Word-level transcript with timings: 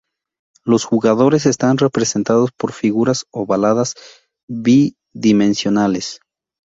Los 0.65 0.83
jugadores 0.83 1.45
están 1.45 1.77
representados 1.77 2.49
por 2.51 2.71
figuras 2.71 3.27
ovaladas 3.29 3.93
bidimensionales. 4.49 6.21